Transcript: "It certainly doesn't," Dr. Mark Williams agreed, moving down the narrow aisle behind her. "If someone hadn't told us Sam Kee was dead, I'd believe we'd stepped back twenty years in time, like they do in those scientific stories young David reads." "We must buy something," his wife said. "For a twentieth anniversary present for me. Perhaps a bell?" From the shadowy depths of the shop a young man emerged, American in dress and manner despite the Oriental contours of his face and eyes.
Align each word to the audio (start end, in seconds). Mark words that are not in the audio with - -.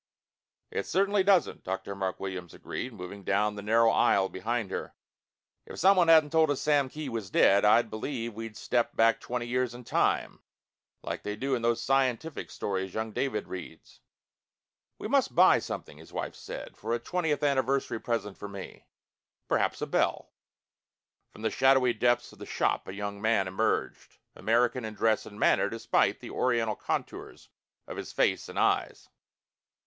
"It 0.71 0.87
certainly 0.87 1.21
doesn't," 1.23 1.63
Dr. 1.63 1.93
Mark 1.93 2.19
Williams 2.19 2.55
agreed, 2.55 2.91
moving 2.91 3.23
down 3.23 3.53
the 3.53 3.61
narrow 3.61 3.91
aisle 3.91 4.29
behind 4.29 4.71
her. 4.71 4.95
"If 5.67 5.77
someone 5.77 6.07
hadn't 6.07 6.31
told 6.31 6.49
us 6.49 6.59
Sam 6.59 6.89
Kee 6.89 7.07
was 7.07 7.29
dead, 7.29 7.63
I'd 7.63 7.91
believe 7.91 8.33
we'd 8.33 8.57
stepped 8.57 8.95
back 8.95 9.21
twenty 9.21 9.45
years 9.45 9.75
in 9.75 9.83
time, 9.83 10.39
like 11.03 11.21
they 11.21 11.35
do 11.35 11.53
in 11.53 11.61
those 11.61 11.83
scientific 11.83 12.49
stories 12.49 12.95
young 12.95 13.11
David 13.11 13.47
reads." 13.47 14.01
"We 14.97 15.07
must 15.07 15.35
buy 15.35 15.59
something," 15.59 15.99
his 15.99 16.11
wife 16.11 16.33
said. 16.33 16.75
"For 16.77 16.95
a 16.95 16.99
twentieth 16.99 17.43
anniversary 17.43 17.99
present 18.01 18.39
for 18.39 18.47
me. 18.47 18.87
Perhaps 19.47 19.83
a 19.83 19.85
bell?" 19.85 20.31
From 21.31 21.43
the 21.43 21.51
shadowy 21.51 21.93
depths 21.93 22.33
of 22.33 22.39
the 22.39 22.47
shop 22.47 22.87
a 22.87 22.95
young 22.95 23.21
man 23.21 23.47
emerged, 23.47 24.17
American 24.35 24.83
in 24.83 24.95
dress 24.95 25.27
and 25.27 25.39
manner 25.39 25.69
despite 25.69 26.21
the 26.21 26.31
Oriental 26.31 26.75
contours 26.75 27.49
of 27.85 27.97
his 27.97 28.11
face 28.11 28.49
and 28.49 28.57
eyes. 28.57 29.07